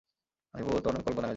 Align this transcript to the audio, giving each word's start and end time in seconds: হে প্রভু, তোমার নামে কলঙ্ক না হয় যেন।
হে 0.57 0.61
প্রভু, 0.67 0.79
তোমার 0.83 0.93
নামে 0.95 1.03
কলঙ্ক 1.05 1.17
না 1.21 1.21
হয় 1.21 1.21
যেন। 1.27 1.29